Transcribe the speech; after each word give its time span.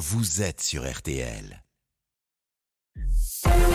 vous 0.00 0.40
êtes 0.40 0.62
sur 0.62 0.90
RTL. 0.90 1.62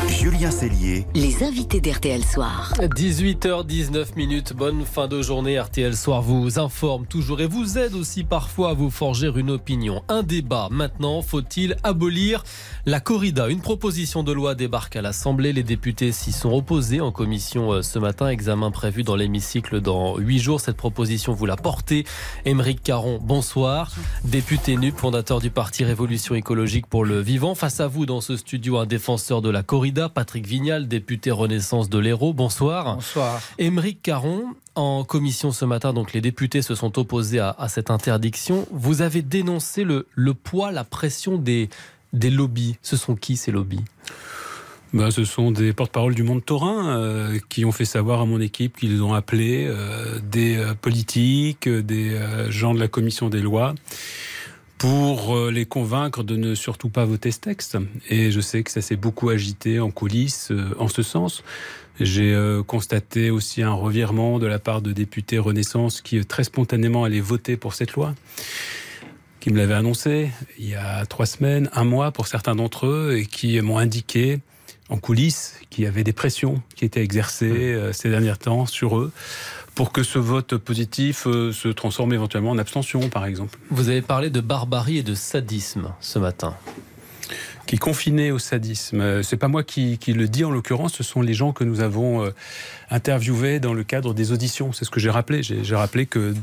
Julien 0.08 0.52
Cellier. 0.52 1.08
Les 1.16 1.44
invités 1.44 1.82
d'RTL 1.82 2.24
Soir. 2.24 2.74
18h19 2.80 4.16
minutes, 4.16 4.54
bonne 4.54 4.86
fin 4.86 5.08
de 5.08 5.22
journée. 5.22 5.60
RTL 5.60 5.96
Soir 5.96 6.22
vous 6.22 6.60
informe 6.60 7.08
toujours 7.08 7.42
et 7.42 7.48
vous 7.48 7.78
aide 7.80 7.96
aussi 7.96 8.24
parfois 8.24 8.70
à 8.70 8.74
vous 8.74 8.92
forger 8.92 9.32
une 9.36 9.50
opinion. 9.50 10.04
Un 10.08 10.22
débat 10.22 10.68
maintenant, 10.70 11.22
faut-il 11.24 11.76
abolir 11.84 12.44
la 12.86 13.00
corrida? 13.00 13.50
Une 13.50 13.62
proposition 13.62 14.22
de 14.22 14.32
loi 14.32 14.54
débarque 14.54 14.96
à 14.96 15.02
l'Assemblée. 15.02 15.54
Les 15.54 15.64
députés 15.64 16.12
s'y 16.12 16.32
sont 16.32 16.54
opposés 16.54 17.02
en 17.02 17.12
commission 17.12 17.74
euh, 17.74 17.82
ce 17.82 17.98
matin. 17.98 18.28
Examen 18.28 18.70
prévu 18.70 19.04
dans 19.04 19.16
l'hémicycle 19.16 19.82
dans 19.82 20.18
8 20.18 20.40
jours. 20.40 20.62
Cette 20.62 20.78
proposition, 20.78 21.34
vous 21.34 21.48
la 21.48 21.58
portez. 21.58 22.06
Émeric 22.46 22.84
Caron, 22.84 23.20
bonsoir. 23.22 23.92
Député 24.24 24.78
NUP, 24.78 24.96
fondateur 24.96 25.40
du 25.40 25.50
parti 25.50 25.84
Révolution 25.84 26.36
écologique 26.36 26.86
pour 26.86 27.04
le 27.04 27.20
vivant. 27.20 27.56
Face 27.56 27.80
à 27.80 27.88
vous 27.88 28.06
dans 28.06 28.22
ce 28.22 28.38
studio, 28.38 28.78
un 28.78 28.86
défenseur 28.86 29.15
de 29.16 29.50
la 29.50 29.64
corrida, 29.64 30.10
Patrick 30.10 30.46
Vignal, 30.46 30.90
député 30.90 31.32
Renaissance 31.32 31.90
de 31.90 31.98
l'Hérault. 32.00 32.34
Bonsoir. 32.34 32.96
Bonsoir. 32.96 33.42
Émeric 33.58 34.02
Caron, 34.02 34.44
en 34.76 35.06
commission 35.06 35.54
ce 35.54 35.64
matin, 35.64 35.94
donc 35.94 36.12
les 36.12 36.20
députés 36.20 36.62
se 36.62 36.76
sont 36.76 37.00
opposés 37.00 37.40
à, 37.40 37.56
cette 37.70 37.92
interdiction. 37.92 38.68
Vous 38.72 39.02
avez 39.02 39.22
dénoncé 39.22 39.86
le, 39.86 40.06
le 40.16 40.34
poids, 40.34 40.74
la 40.74 40.84
pression 40.84 41.38
des, 41.38 41.70
des 42.12 42.30
lobbies. 42.30 42.76
Ce 42.82 42.98
sont 42.98 43.16
qui 43.16 43.38
ces 43.38 43.52
lobbies? 43.52 43.86
Ben, 44.94 45.12
ce 45.12 45.24
sont 45.24 45.52
des 45.52 45.72
porte-parole 45.72 46.14
du 46.14 46.24
monde 46.24 46.44
taurin 46.44 47.00
euh, 47.00 47.40
qui 47.48 47.64
ont 47.64 47.72
fait 47.72 47.86
savoir 47.86 48.20
à 48.20 48.26
mon 48.26 48.42
équipe 48.42 48.76
qu'ils 48.76 49.02
ont 49.02 49.14
appelé 49.14 49.66
euh, 49.66 50.20
des 50.20 50.58
euh, 50.58 50.74
politiques, 50.74 51.70
des 51.70 52.20
gens 52.50 52.74
de 52.74 52.82
la 52.82 52.90
commission 52.90 53.30
des 53.30 53.42
lois 53.42 53.76
pour 54.78 55.36
euh, 55.36 55.52
les 55.52 55.66
convaincre 55.66 56.24
de 56.24 56.36
ne 56.36 56.56
surtout 56.56 56.90
pas 56.90 57.06
voter 57.06 57.32
ce 57.32 57.40
texte. 57.40 57.78
Et 58.10 58.32
je 58.32 58.42
sais 58.42 58.64
que 58.64 58.72
ça 58.72 58.82
s'est 58.82 58.96
beaucoup 58.96 59.30
agité 59.30 59.80
en 59.80 59.92
coulisses 59.92 60.52
euh, 60.52 60.76
en 60.80 60.88
ce 60.88 61.02
sens. 61.02 61.44
J'ai 62.00 62.34
euh, 62.34 62.62
constaté 62.62 63.30
aussi 63.30 63.62
un 63.62 63.72
revirement 63.72 64.38
de 64.40 64.48
la 64.48 64.60
part 64.60 64.82
de 64.82 64.92
députés 64.92 65.40
Renaissance 65.40 66.02
qui 66.02 66.24
très 66.26 66.44
spontanément 66.44 67.06
allaient 67.06 67.22
voter 67.22 67.56
pour 67.56 67.74
cette 67.74 67.94
loi 67.94 68.14
qui 69.40 69.52
me 69.52 69.58
l'avaient 69.58 69.76
annoncé 69.76 70.32
il 70.58 70.68
y 70.68 70.76
a 70.76 71.06
trois 71.06 71.28
semaines, 71.28 71.70
un 71.74 71.84
mois 71.84 72.12
pour 72.12 72.26
certains 72.26 72.56
d'entre 72.56 72.88
eux, 72.88 73.18
et 73.20 73.28
qui 73.28 73.62
m'ont 73.62 73.78
indiqué 73.78 74.40
en 74.90 74.98
coulisses 74.98 75.60
qu'il 75.70 75.84
y 75.84 75.88
avait 75.88 76.04
des 76.04 76.14
pressions 76.14 76.64
qui 76.76 76.84
étaient 76.84 77.04
exercées 77.04 77.80
ces 77.94 78.10
derniers 78.10 78.38
temps 78.38 78.66
sur 78.66 78.98
eux 78.98 79.12
pour 79.76 79.92
que 79.92 80.04
ce 80.04 80.18
vote 80.18 80.56
positif 80.58 81.28
euh, 81.28 81.52
se 81.52 81.68
transforme 81.68 82.14
éventuellement 82.14 82.52
en 82.52 82.58
abstention, 82.58 83.10
par 83.10 83.26
exemple. 83.26 83.60
Vous 83.70 83.90
avez 83.90 84.02
parlé 84.02 84.30
de 84.30 84.40
barbarie 84.40 85.00
et 85.00 85.04
de 85.04 85.14
sadisme 85.14 85.94
ce 86.00 86.18
matin 86.18 86.56
qui 87.66 87.78
est 87.78 87.80
confiné 87.80 88.32
au 88.32 88.38
sadisme. 88.38 89.02
Euh, 89.02 89.24
c'est 89.24 89.38
pas 89.38 89.48
moi 89.48 89.64
qui, 89.64 89.98
le 90.08 90.28
dis 90.28 90.46
en 90.46 90.52
l'occurrence, 90.52 90.94
ce 90.94 91.04
sont 91.04 91.24
les 91.24 91.34
gens 91.34 91.52
que 91.52 91.64
nous 91.64 91.82
avons 91.82 92.24
euh, 92.24 92.30
interviewés 92.92 93.60
dans 93.60 93.74
le 93.74 93.84
cadre 93.84 94.14
des 94.14 94.32
auditions. 94.32 94.72
C'est 94.72 94.86
ce 94.86 94.92
que 94.92 95.00
j'ai 95.00 95.10
rappelé. 95.10 95.42
J'ai 95.42 95.76
rappelé 95.76 96.06
que 96.06 96.36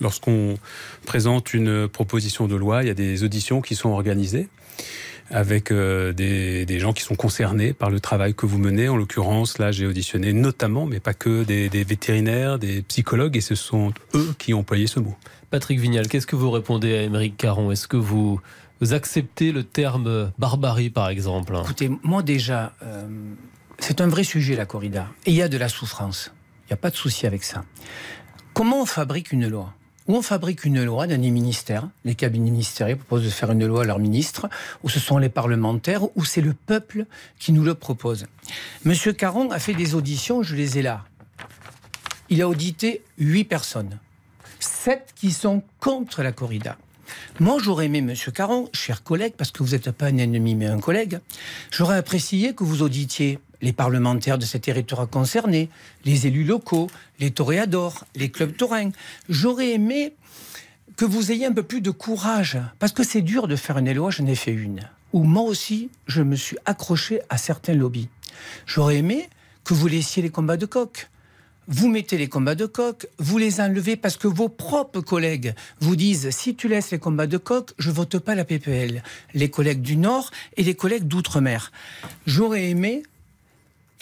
lorsqu'on 0.00 0.56
présente 1.04 1.52
une 1.52 1.86
proposition 1.86 2.46
de 2.46 2.56
loi, 2.56 2.82
il 2.82 2.86
y 2.86 2.90
a 2.90 2.94
des 2.94 3.24
auditions 3.24 3.60
qui 3.60 3.74
sont 3.74 3.90
organisées 3.90 4.48
avec 5.30 5.70
euh, 5.70 6.12
des, 6.12 6.64
des, 6.64 6.78
gens 6.78 6.92
qui 6.92 7.02
sont 7.02 7.14
concernés 7.14 7.72
par 7.72 7.90
le 7.90 8.00
travail 8.00 8.34
que 8.34 8.46
vous 8.46 8.58
menez. 8.58 8.88
En 8.88 8.96
l'occurrence, 8.96 9.58
là, 9.58 9.72
j'ai 9.72 9.86
auditionné 9.86 10.32
notamment, 10.32 10.86
mais 10.86 11.00
pas 11.00 11.14
que, 11.14 11.44
des, 11.44 11.68
des, 11.68 11.84
vétérinaires, 11.84 12.58
des 12.58 12.82
psychologues, 12.82 13.36
et 13.36 13.40
ce 13.40 13.54
sont 13.54 13.92
eux 14.14 14.34
qui 14.38 14.54
ont 14.54 14.60
employé 14.60 14.86
ce 14.86 15.00
mot. 15.00 15.16
Patrick 15.50 15.80
Vignal, 15.80 16.08
qu'est-ce 16.08 16.26
que 16.26 16.36
vous 16.36 16.50
répondez 16.50 16.96
à 16.96 17.02
Émeric 17.02 17.36
Caron? 17.36 17.70
Est-ce 17.70 17.88
que 17.88 17.96
vous, 17.96 18.40
vous, 18.80 18.92
acceptez 18.92 19.52
le 19.52 19.64
terme 19.64 20.32
barbarie, 20.38 20.90
par 20.90 21.08
exemple? 21.08 21.54
Écoutez, 21.62 21.90
moi 22.02 22.22
déjà, 22.22 22.72
euh, 22.82 23.06
c'est 23.78 24.00
un 24.00 24.08
vrai 24.08 24.24
sujet, 24.24 24.56
la 24.56 24.66
corrida. 24.66 25.08
Et 25.26 25.30
il 25.30 25.36
y 25.36 25.42
a 25.42 25.48
de 25.48 25.58
la 25.58 25.68
souffrance. 25.68 26.32
Il 26.64 26.72
n'y 26.72 26.74
a 26.74 26.78
pas 26.78 26.90
de 26.90 26.96
souci 26.96 27.26
avec 27.26 27.44
ça. 27.44 27.64
Comment 28.52 28.82
on 28.82 28.86
fabrique 28.86 29.32
une 29.32 29.48
loi? 29.48 29.72
Où 30.08 30.16
on 30.16 30.22
fabrique 30.22 30.64
une 30.64 30.82
loi 30.82 31.06
dans 31.06 31.20
les 31.20 31.30
ministères, 31.30 31.88
les 32.04 32.14
cabinets 32.14 32.50
ministériels 32.50 32.96
proposent 32.96 33.24
de 33.24 33.30
faire 33.30 33.52
une 33.52 33.66
loi 33.66 33.82
à 33.82 33.84
leur 33.84 33.98
ministre, 33.98 34.48
ou 34.82 34.88
ce 34.88 34.98
sont 34.98 35.18
les 35.18 35.28
parlementaires, 35.28 36.04
ou 36.16 36.24
c'est 36.24 36.40
le 36.40 36.54
peuple 36.54 37.04
qui 37.38 37.52
nous 37.52 37.62
le 37.62 37.74
propose. 37.74 38.26
Monsieur 38.84 39.12
Caron 39.12 39.50
a 39.50 39.58
fait 39.58 39.74
des 39.74 39.94
auditions, 39.94 40.42
je 40.42 40.56
les 40.56 40.78
ai 40.78 40.82
là. 40.82 41.04
Il 42.30 42.42
a 42.42 42.48
audité 42.48 43.02
huit 43.18 43.44
personnes, 43.44 43.98
sept 44.58 45.12
qui 45.14 45.30
sont 45.30 45.62
contre 45.78 46.22
la 46.22 46.32
corrida. 46.32 46.76
Moi, 47.40 47.58
j'aurais 47.62 47.86
aimé, 47.86 48.00
Monsieur 48.00 48.32
Caron, 48.32 48.68
cher 48.72 49.02
collègue, 49.02 49.34
parce 49.36 49.50
que 49.50 49.62
vous 49.62 49.70
n'êtes 49.70 49.90
pas 49.92 50.06
un 50.06 50.16
ennemi 50.18 50.54
mais 50.54 50.66
un 50.66 50.80
collègue, 50.80 51.20
j'aurais 51.70 51.96
apprécié 51.96 52.54
que 52.54 52.64
vous 52.64 52.82
auditiez 52.82 53.38
les 53.60 53.72
parlementaires 53.72 54.38
de 54.38 54.44
ces 54.44 54.60
territoires 54.60 55.08
concernés, 55.08 55.68
les 56.04 56.26
élus 56.26 56.44
locaux, 56.44 56.88
les 57.20 57.30
toréadors, 57.30 58.04
les 58.14 58.30
clubs 58.30 58.56
taurins. 58.56 58.90
J'aurais 59.28 59.72
aimé 59.72 60.14
que 60.96 61.04
vous 61.04 61.30
ayez 61.30 61.46
un 61.46 61.52
peu 61.52 61.62
plus 61.62 61.80
de 61.80 61.90
courage, 61.90 62.58
parce 62.78 62.92
que 62.92 63.04
c'est 63.04 63.22
dur 63.22 63.46
de 63.46 63.56
faire 63.56 63.78
une 63.78 63.92
loi, 63.92 64.10
j'en 64.10 64.26
ai 64.26 64.34
fait 64.34 64.52
une, 64.52 64.80
où 65.12 65.22
moi 65.22 65.44
aussi, 65.44 65.90
je 66.06 66.22
me 66.22 66.34
suis 66.34 66.58
accroché 66.64 67.20
à 67.28 67.38
certains 67.38 67.74
lobbies. 67.74 68.08
J'aurais 68.66 68.96
aimé 68.96 69.28
que 69.64 69.74
vous 69.74 69.86
laissiez 69.86 70.22
les 70.22 70.30
combats 70.30 70.56
de 70.56 70.66
coq. 70.66 71.08
Vous 71.70 71.88
mettez 71.88 72.16
les 72.16 72.28
combats 72.28 72.54
de 72.54 72.64
coq, 72.64 73.06
vous 73.18 73.36
les 73.36 73.60
enlevez 73.60 73.96
parce 73.96 74.16
que 74.16 74.26
vos 74.26 74.48
propres 74.48 75.02
collègues 75.02 75.54
vous 75.80 75.96
disent 75.96 76.30
si 76.30 76.54
tu 76.56 76.66
laisses 76.66 76.90
les 76.90 76.98
combats 76.98 77.26
de 77.26 77.36
coq, 77.36 77.72
je 77.78 77.90
vote 77.90 78.18
pas 78.18 78.34
la 78.34 78.46
PPL. 78.46 79.02
Les 79.34 79.50
collègues 79.50 79.82
du 79.82 79.96
Nord 79.96 80.30
et 80.56 80.62
les 80.62 80.74
collègues 80.74 81.06
d'outre-mer. 81.06 81.70
J'aurais 82.26 82.70
aimé 82.70 83.02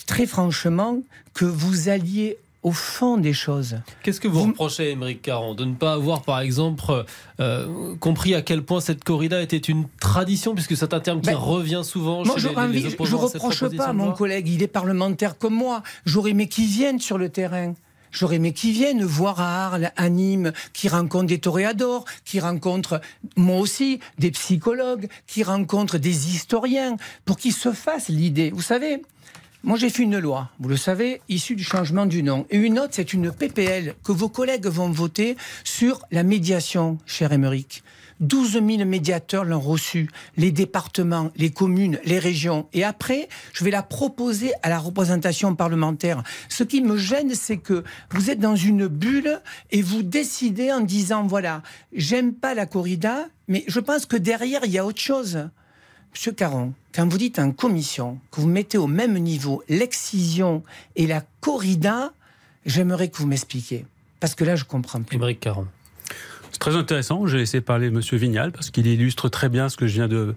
très 0.07 0.27
franchement, 0.27 0.99
que 1.35 1.45
vous 1.45 1.89
alliez 1.89 2.39
au 2.67 2.73
fond 2.73 3.17
des 3.17 3.33
choses. 3.33 3.77
Qu'est-ce 4.03 4.21
que 4.21 4.27
vous, 4.27 4.43
reprochez 4.43 4.89
à 4.89 4.91
Émeric 4.91 5.23
Caron 5.23 5.55
De 5.55 5.65
ne 5.65 5.75
pas 5.75 5.93
avoir, 5.93 6.23
par 6.23 6.41
exemple, 6.41 7.05
euh, 7.39 7.95
compris 8.01 8.35
à 8.35 8.43
quel 8.43 8.65
point 8.65 8.81
cette 8.81 9.05
corrida 9.05 9.41
était 9.41 9.57
une 9.57 9.87
tradition, 10.01 10.53
puisque 10.53 10.77
c'est 10.77 10.93
un 10.93 10.99
terme 10.99 11.21
qui 11.21 11.31
ben, 11.31 11.37
revient 11.37 11.83
souvent 11.85 12.25
moi, 12.25 12.37
chez 12.39 12.49
les, 12.49 12.81
les, 12.81 12.91
Je 12.91 13.13
ne 13.13 13.21
reproche 13.21 13.77
pas 13.77 13.87
à 13.87 13.93
mon 13.93 14.11
collègue, 14.11 14.49
il 14.49 14.65
est 14.65 14.69
parlementaire 14.69 15.39
comme 15.39 15.55
moi. 15.55 15.85
J'aurais 16.07 16.31
aimé 16.31 16.49
qu'il 16.49 16.67
vienne 16.67 16.99
sur 16.99 17.19
le 17.19 17.29
terrain. 17.29 17.75
J'aurais 18.11 18.37
aimé 18.37 18.53
qu'il 18.53 18.73
vienne 18.73 19.05
voir 19.05 19.41
à 19.41 19.67
Arles, 19.67 19.93
à 19.97 20.09
Nîmes, 20.09 20.53
qui 20.73 20.89
rencontre 20.89 21.27
des 21.27 21.39
toréadors, 21.39 22.05
qui 22.25 22.41
rencontre, 22.41 23.01
moi 23.37 23.61
aussi, 23.61 24.01
des 24.19 24.33
psychologues, 24.33 25.07
qui 25.29 25.45
rencontre 25.45 25.99
des 25.99 26.35
historiens, 26.35 26.97
pour 27.25 27.37
qu'ils 27.37 27.53
se 27.53 27.71
fassent 27.71 28.09
l'idée. 28.09 28.51
Vous 28.51 28.63
savez, 28.63 29.03
moi, 29.65 29.77
j'ai 29.77 29.91
fait 29.91 30.05
une 30.05 30.19
loi, 30.19 30.51
vous 30.61 30.69
le 30.69 30.77
savez, 30.77 31.21
issue 31.29 31.57
du 31.57 31.65
changement 31.65 32.07
du 32.07 32.23
nom. 32.23 32.47
Et 32.51 32.57
une 32.57 32.79
autre, 32.79 32.93
c'est 32.93 33.13
une 33.13 33.33
PPL 33.33 33.95
que 34.05 34.13
vos 34.13 34.29
collègues 34.29 34.67
vont 34.67 34.91
voter 34.91 35.37
sur 35.65 36.03
la 36.11 36.23
médiation, 36.23 36.99
cher 37.07 37.33
Émeric. 37.33 37.83
12 38.21 38.53
000 38.53 38.85
médiateurs 38.85 39.45
l'ont 39.45 39.61
reçu, 39.61 40.09
les 40.37 40.51
départements, 40.51 41.31
les 41.37 41.51
communes, 41.51 41.99
les 42.05 42.19
régions. 42.19 42.67
Et 42.73 42.85
après, 42.85 43.29
je 43.53 43.65
vais 43.65 43.71
la 43.71 43.83
proposer 43.83 44.53
à 44.63 44.69
la 44.69 44.79
représentation 44.79 45.55
parlementaire. 45.55 46.23
Ce 46.49 46.65
qui 46.65 46.81
me 46.81 46.97
gêne, 46.97 47.35
c'est 47.35 47.59
que 47.59 47.85
vous 48.11 48.31
êtes 48.31 48.41
dans 48.41 48.57
une 48.57 48.87
bulle 48.87 49.41
et 49.71 49.83
vous 49.83 50.03
décidez 50.03 50.73
en 50.73 50.81
disant, 50.81 51.27
voilà, 51.27 51.63
j'aime 51.93 52.33
pas 52.33 52.55
la 52.55 52.67
corrida, 52.67 53.27
mais 53.49 53.65
je 53.69 53.81
pense 53.81 54.07
que 54.07 54.17
derrière, 54.17 54.63
il 54.65 54.73
y 54.73 54.79
a 54.79 54.87
autre 54.87 55.01
chose. 55.01 55.49
Monsieur 56.17 56.33
Caron, 56.33 56.73
quand 56.95 57.07
vous 57.07 57.19
dites 57.19 57.39
en 57.39 57.53
commission 57.53 58.19
que 58.31 58.41
vous 58.41 58.49
mettez 58.49 58.79
au 58.79 58.87
même 58.87 59.19
niveau 59.19 59.63
l'excision 59.69 60.63
et 60.97 61.07
la 61.07 61.23
corrida, 61.43 62.11
j'aimerais 62.65 63.09
que 63.09 63.19
vous 63.19 63.27
m'expliquiez. 63.27 63.85
Parce 64.19 64.35
que 64.35 64.43
là, 64.43 64.57
je 64.57 64.65
comprends 64.65 65.03
plus. 65.03 65.15
Émeric 65.15 65.41
Caron. 65.41 65.67
C'est 66.53 66.59
très 66.59 66.75
intéressant. 66.75 67.27
J'ai 67.27 67.37
laissé 67.37 67.61
parler 67.61 67.91
Monsieur 67.91 68.17
Vignal 68.17 68.51
parce 68.51 68.71
qu'il 68.71 68.87
illustre 68.87 69.29
très 69.29 69.51
bien 69.51 69.69
ce 69.69 69.77
que 69.77 69.87
je 69.87 69.93
viens 69.93 70.09
de 70.09 70.35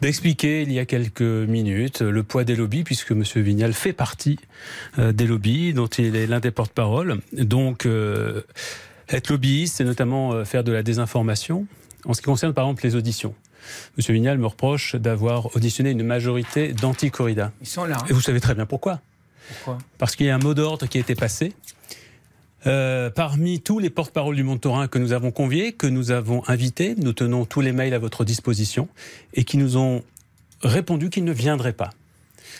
d'expliquer 0.00 0.62
il 0.62 0.72
y 0.72 0.78
a 0.78 0.86
quelques 0.86 1.20
minutes 1.20 2.00
le 2.00 2.22
poids 2.22 2.44
des 2.44 2.56
lobbies, 2.56 2.82
puisque 2.82 3.10
M. 3.10 3.22
Vignal 3.36 3.74
fait 3.74 3.92
partie 3.92 4.38
euh, 4.98 5.12
des 5.12 5.26
lobbies, 5.26 5.74
dont 5.74 5.88
il 5.88 6.16
est 6.16 6.26
l'un 6.26 6.40
des 6.40 6.50
porte-parole. 6.50 7.20
Donc, 7.34 7.84
euh, 7.84 8.40
être 9.10 9.28
lobbyiste, 9.28 9.76
c'est 9.76 9.84
notamment 9.84 10.32
euh, 10.32 10.44
faire 10.46 10.64
de 10.64 10.72
la 10.72 10.82
désinformation. 10.82 11.66
En 12.06 12.14
ce 12.14 12.22
qui 12.22 12.26
concerne 12.26 12.54
par 12.54 12.64
exemple 12.64 12.84
les 12.84 12.94
auditions, 12.94 13.34
M. 13.98 14.14
Vignal 14.14 14.38
me 14.38 14.46
reproche 14.46 14.96
d'avoir 14.96 15.54
auditionné 15.56 15.90
une 15.90 16.02
majorité 16.02 16.72
d'anti-corrida. 16.72 17.52
Ils 17.60 17.66
sont 17.66 17.84
là. 17.84 17.98
Et 18.08 18.12
vous 18.12 18.20
savez 18.20 18.40
très 18.40 18.54
bien 18.54 18.66
pourquoi. 18.66 19.00
Pourquoi? 19.48 19.78
Parce 19.98 20.16
qu'il 20.16 20.26
y 20.26 20.30
a 20.30 20.34
un 20.34 20.40
mot 20.40 20.54
d'ordre 20.54 20.86
qui 20.86 20.98
a 20.98 21.00
été 21.00 21.14
passé. 21.14 21.52
Euh, 22.66 23.10
parmi 23.10 23.60
tous 23.60 23.78
les 23.78 23.90
porte-parole 23.90 24.34
du 24.34 24.42
Mont-Taurin 24.42 24.88
que 24.88 24.98
nous 24.98 25.12
avons 25.12 25.30
conviés, 25.30 25.72
que 25.72 25.86
nous 25.86 26.10
avons 26.10 26.42
invités, 26.48 26.96
nous 26.96 27.12
tenons 27.12 27.44
tous 27.44 27.60
les 27.60 27.70
mails 27.70 27.94
à 27.94 27.98
votre 27.98 28.24
disposition 28.24 28.88
et 29.34 29.44
qui 29.44 29.56
nous 29.56 29.76
ont 29.76 30.02
répondu 30.62 31.08
qu'ils 31.10 31.24
ne 31.24 31.32
viendraient 31.32 31.72
pas. 31.72 31.90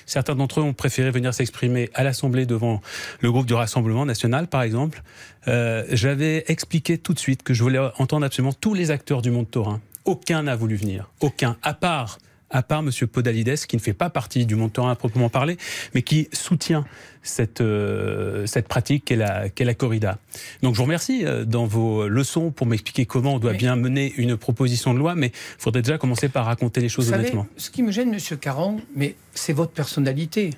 Certains 0.05 0.37
d'entre 0.37 0.61
eux 0.61 0.63
ont 0.63 0.75
préféré 0.75 1.11
venir 1.11 1.35
s'exprimer 1.35 1.91
à 1.95 2.05
l'Assemblée 2.05 2.47
devant 2.47 2.81
le 3.21 3.33
groupe 3.33 3.47
du 3.47 3.55
Rassemblement 3.55 4.07
national, 4.07 4.47
par 4.47 4.63
exemple. 4.63 5.03
Euh, 5.49 5.85
j'avais 5.91 6.45
expliqué 6.47 6.99
tout 6.99 7.13
de 7.13 7.19
suite 7.19 7.43
que 7.43 7.55
je 7.55 7.63
voulais 7.65 7.81
entendre 7.99 8.25
absolument 8.25 8.53
tous 8.53 8.75
les 8.75 8.93
acteurs 8.93 9.23
du 9.23 9.33
monde 9.33 9.51
taurin 9.51 9.81
aucun 10.07 10.45
n'a 10.45 10.57
voulu 10.57 10.77
venir. 10.77 11.11
Aucun. 11.21 11.57
À 11.63 11.75
part 11.75 12.19
à 12.51 12.63
part 12.63 12.81
M. 12.81 12.91
Podalides, 13.09 13.57
qui 13.67 13.77
ne 13.77 13.81
fait 13.81 13.93
pas 13.93 14.11
partie 14.11 14.47
du 14.47 14.55
monde 14.55 14.71
à 14.79 14.95
proprement 14.95 15.29
parler, 15.29 15.57
mais 15.95 16.03
qui 16.03 16.29
soutient 16.33 16.85
cette, 17.23 17.61
euh, 17.61 18.47
cette 18.47 18.69
pratique 18.69 19.05
qu'est 19.07 19.17
la, 19.17 19.47
la, 19.59 19.75
corrida. 19.75 20.19
Donc 20.63 20.75
je 20.75 20.79
vous 20.79 20.85
remercie 20.85 21.27
euh, 21.27 21.45
dans 21.45 21.67
vos 21.67 22.07
leçons 22.07 22.53
pour 22.53 22.67
m'expliquer 22.67 23.05
comment 23.05 23.35
on 23.35 23.39
doit 23.39 23.53
bien 23.53 23.75
mener 23.75 24.13
une 24.17 24.37
proposition 24.37 24.95
de 24.95 24.99
loi, 24.99 25.15
mais 25.15 25.29
il 25.29 25.61
faudrait 25.63 25.83
déjà 25.83 25.99
commencer 25.99 26.29
par 26.29 26.47
raconter 26.47 26.81
les 26.81 26.89
choses 26.89 27.09
vous 27.09 27.15
honnêtement. 27.15 27.43
Savez, 27.43 27.61
ce 27.61 27.71
qui 27.71 27.83
me 27.83 27.91
gêne, 27.91 28.15
M. 28.15 28.39
Caron, 28.39 28.81
mais 28.95 29.17
c'est 29.35 29.53
votre 29.53 29.73
personnalité. 29.73 30.51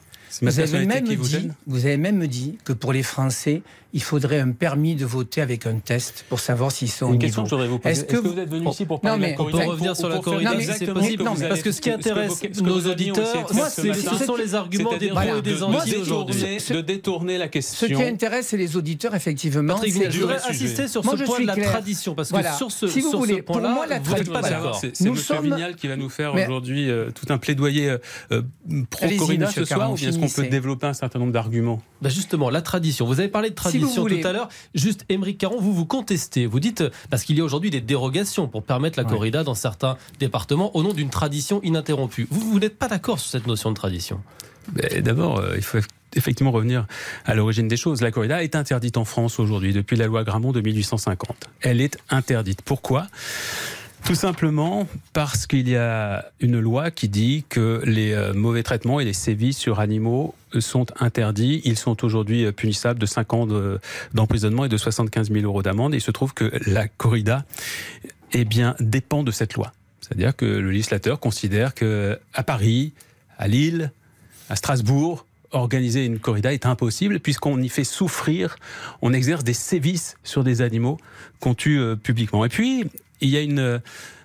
Vous 0.43 0.61
avez, 0.61 0.85
même 0.85 1.05
qui 1.05 1.17
vous, 1.17 1.27
dit, 1.27 1.49
vous 1.67 1.87
avez 1.87 1.97
même 1.97 2.27
dit 2.27 2.59
que 2.65 2.75
pour 2.75 2.93
les 2.93 3.03
Français, 3.03 3.62
il 3.94 4.02
faudrait 4.02 4.40
un 4.40 4.50
permis 4.50 4.96
de 4.96 5.06
voter 5.06 5.40
avec 5.40 5.67
un 5.67 5.79
test 5.79 6.26
pour 6.29 6.40
savoir 6.40 6.70
s'ils 6.70 6.90
sont 6.90 7.08
Une 7.08 7.17
au 7.17 7.19
question 7.19 7.43
niveau. 7.43 7.56
que 7.56 7.62
je 7.62 7.69
vous 7.69 7.79
poser. 7.79 7.93
Est-ce 7.93 8.05
que, 8.05 8.17
vous... 8.19 8.38
êtes 8.38 8.50
venu 8.50 8.69
ici 8.69 8.85
pour 8.85 9.00
parler 9.00 9.17
non, 9.17 9.23
mais 9.23 9.29
de 9.29 9.31
la 9.32 9.37
corrida 9.37 9.58
On 9.58 9.64
peut 9.64 9.70
revenir 9.70 9.96
sur 9.96 10.08
la 10.11 10.19
corrida 10.19 10.61
si 10.61 10.73
c'est 10.79 10.93
possible. 10.93 11.25
Non, 11.25 11.35
parce 11.49 11.62
que 11.62 11.73
ce 11.73 11.81
qui 11.81 11.90
intéresse 11.90 12.43
nos 12.62 12.87
auditeurs, 12.87 13.55
moi, 13.55 13.70
ce 13.70 14.25
sont 14.26 14.37
les 14.37 14.55
arguments 14.55 14.96
des 14.96 15.08
pros 15.08 15.20
et 15.38 15.43
des 15.43 15.62
anti 15.62 15.96
aujourd'hui. 15.96 16.58
De 16.69 16.81
détourner 16.82 17.38
la 17.38 17.49
question. 17.49 17.88
Ce 17.88 17.93
qui 17.93 18.02
intéresse 18.02 18.52
les 18.52 18.76
auditeurs, 18.76 19.14
effectivement. 19.14 19.75
Patrick, 19.75 20.11
je 20.11 20.20
voudrais 20.20 20.43
insister 20.49 20.87
sur 20.88 21.02
ce 21.02 21.25
point 21.25 21.41
de 21.41 21.46
la 21.46 21.56
tradition, 21.56 22.14
parce 22.14 22.31
que 22.31 22.43
sur 22.56 22.70
ce 22.70 23.41
point-là, 23.41 24.00
vous 24.02 24.14
n'êtes 24.14 24.31
pas 24.31 24.43
d'accord. 24.43 24.79
C'est 24.81 25.00
M. 25.00 25.14
Vignal 25.43 25.76
qui 25.76 25.88
va 25.88 25.96
nous 25.96 26.11
faire 26.11 26.34
aujourd'hui 26.34 26.91
tout 27.14 27.32
un 27.32 27.38
plaidoyer 27.38 27.96
pro-corrida 28.91 29.50
ce 29.50 29.64
soir, 29.64 29.91
ou 29.93 29.94
bien 29.94 30.11
est-ce 30.11 30.19
qu'on 30.19 30.29
peut 30.29 30.49
développer 30.49 30.87
un 30.87 30.93
certain 30.93 31.19
nombre 31.19 31.32
d'arguments? 31.32 31.81
Justement, 32.02 32.50
la 32.50 32.62
tradition. 32.62 33.06
Vous 33.06 33.19
avez 33.19 33.29
parlé 33.29 33.50
de 33.50 33.55
tradition 33.55 33.78
tout 33.81 34.27
à 34.27 34.33
l'heure. 34.33 34.49
Juste, 34.75 35.05
Émeric 35.09 35.39
Caron, 35.39 35.61
vous 35.61 35.75
vous 35.75 35.87
contestez. 35.87 36.47
Vous 36.47 36.61
dites, 36.61 36.85
parce 37.11 37.25
qu'il 37.25 37.37
y 37.37 37.41
a 37.41 37.45
aujourd'hui 37.45 37.71
des 37.71 37.81
dérogations 37.81 38.49
pour 38.49 38.63
permettre 38.63 38.99
la 38.99 39.05
corrida 39.05 39.45
dans 39.45 39.55
certains 39.55 39.97
départements 40.19 40.75
au 40.77 40.83
nom 40.83 40.93
d'une 40.93 41.11
tradition 41.11 41.61
ininterrompue. 41.63 42.27
Vous, 42.31 42.41
vous 42.41 42.59
n'êtes 42.59 42.79
pas 42.79 42.89
d'accord 42.89 43.19
sur 43.19 43.31
cette 43.31 43.47
notion 43.47 43.71
de 43.71 43.77
tradition? 43.77 44.21
D'abord, 45.01 45.43
il 45.57 45.63
faut 45.63 45.79
effectivement 46.15 46.53
revenir 46.53 46.87
à 47.25 47.35
l'origine 47.35 47.69
des 47.69 47.77
choses. 47.77 48.01
La 48.01 48.11
corrida 48.11 48.43
est 48.43 48.55
interdite 48.55 48.97
en 48.97 49.05
France 49.05 49.39
aujourd'hui 49.39 49.73
depuis 49.73 49.97
la 49.97 50.07
loi 50.07 50.25
Gramont 50.25 50.53
de 50.53 50.61
1850. 50.61 51.49
Elle 51.61 51.81
est 51.81 51.99
interdite. 52.11 52.63
Pourquoi? 52.63 53.07
Tout 54.05 54.15
simplement 54.15 54.87
parce 55.12 55.47
qu'il 55.47 55.69
y 55.69 55.77
a 55.77 56.31
une 56.41 56.59
loi 56.59 56.91
qui 56.91 57.09
dit 57.09 57.45
que 57.49 57.83
les 57.85 58.33
mauvais 58.35 58.62
traitements 58.62 59.00
et 59.00 59.05
les 59.05 59.12
sévices 59.12 59.59
sur 59.59 59.81
animaux 59.81 60.35
sont 60.61 60.87
interdits. 60.99 61.61
Ils 61.65 61.77
sont 61.77 62.05
aujourd'hui 62.05 62.50
punissables 62.53 62.99
de 62.99 63.06
5 63.06 63.35
ans 63.35 63.47
d'emprisonnement 64.15 64.65
et 64.65 64.69
de 64.69 64.77
75 64.77 65.31
000 65.31 65.45
euros 65.45 65.62
d'amende. 65.62 65.95
Il 65.95 66.00
se 66.00 66.11
trouve 66.11 66.33
que 66.33 66.50
la 66.67 66.89
corrida 66.89 67.45
eh 68.33 68.45
bien, 68.45 68.75
dépend 68.81 69.23
de 69.23 69.31
cette 69.31 69.55
loi. 69.55 69.73
C'est-à-dire 70.01 70.35
que 70.35 70.47
le 70.47 70.71
législateur 70.71 71.21
considère 71.21 71.75
que 71.75 72.19
à 72.33 72.43
Paris, 72.43 72.93
à 73.37 73.47
Lille, 73.47 73.93
à 74.49 74.56
Strasbourg, 74.56 75.27
organiser 75.51 76.05
une 76.05 76.19
corrida 76.19 76.53
est 76.53 76.67
impossible 76.67 77.21
puisqu'on 77.21 77.61
y 77.61 77.69
fait 77.69 77.85
souffrir, 77.85 78.56
on 79.03 79.12
exerce 79.12 79.44
des 79.44 79.55
sévices 79.55 80.17
sur 80.25 80.44
des 80.44 80.62
animaux 80.62 80.99
qu'on 81.41 81.55
tue 81.55 81.81
publiquement. 82.03 82.44
Et 82.44 82.49
puis, 82.49 82.85
il 83.20 83.29
y 83.29 83.37
a 83.37 83.41
une, 83.41 83.81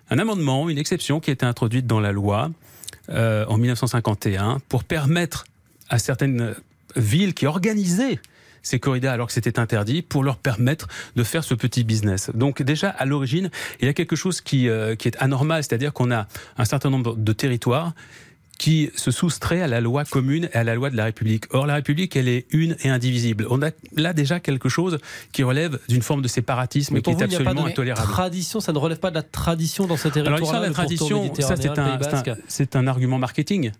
un 0.10 0.19
amendement, 0.19 0.69
une 0.69 0.78
exception 0.78 1.19
qui 1.19 1.30
a 1.30 1.34
été 1.34 1.45
introduite 1.45 1.88
dans 1.88 2.00
la 2.00 2.12
loi 2.12 2.51
euh, 3.10 3.45
en 3.48 3.57
1951 3.57 4.60
pour 4.69 4.84
permettre 4.84 5.45
à 5.90 6.00
certaines 6.00 6.56
villes 6.95 7.34
qui 7.34 7.48
organisaient 7.48 8.19
ces 8.62 8.80
corridas 8.80 9.12
alors 9.12 9.28
que 9.28 9.34
c'était 9.34 9.60
interdit 9.60 10.01
pour 10.01 10.24
leur 10.24 10.38
permettre 10.38 10.88
de 11.16 11.24
faire 11.24 11.44
ce 11.44 11.54
petit 11.54 11.84
business. 11.84 12.31
Donc 12.34 12.62
déjà 12.62 12.90
à 12.90 13.06
l'origine, 13.06 13.50
il 13.81 13.88
y 13.88 13.90
a 13.90 13.94
quelque 13.94 14.16
chose 14.16 14.40
qui, 14.40 14.69
euh, 14.69 14.95
qui 14.95 15.10
est 15.10 15.18
anormal, 15.19 15.63
c'est-à-dire 15.63 15.92
qu'on 15.92 16.12
a 16.12 16.28
un 16.57 16.66
certain 16.66 16.90
nombre 16.90 17.16
de 17.16 17.34
territoires 17.34 17.94
qui 18.63 18.92
se 18.95 19.12
soustrait 19.12 19.62
à 19.62 19.68
la 19.68 19.81
loi 19.81 20.06
commune 20.06 20.48
et 20.54 20.56
à 20.56 20.63
la 20.63 20.74
loi 20.74 20.89
de 20.89 20.95
la 20.95 21.04
République. 21.04 21.54
Or, 21.54 21.65
la 21.65 21.75
République, 21.75 22.15
elle 22.15 22.30
est 22.30 22.45
une 22.51 22.77
et 22.81 22.88
indivisible. 22.88 23.45
On 23.50 23.62
a 23.62 23.71
là 23.98 24.13
déjà 24.13 24.39
quelque 24.39 24.69
chose 24.69 25.00
qui 25.33 25.44
relève 25.44 25.80
d'une 25.89 26.01
forme 26.01 26.21
de 26.21 26.30
séparatisme 26.30 27.01
qui 27.01 27.12
vous, 27.12 27.19
est 27.19 27.24
absolument 27.24 27.65
intolérable. 27.65 28.10
Tradition, 28.10 28.62
ça 28.62 28.71
ne 28.71 28.77
relève 28.77 29.00
pas 29.00 29.10
de 29.10 29.15
la 29.15 29.21
tradition 29.21 29.86
dans 29.86 29.98
ce 29.98 30.07
territoire 30.07 30.50
Alors, 30.50 30.62
la 30.62 30.69
tradition, 30.69 31.36
ça 31.42 31.57
c'est 31.57 31.77
un, 31.77 32.00
un, 32.00 32.80
un, 32.80 32.88
argument 32.88 33.18
marketing 33.18 33.71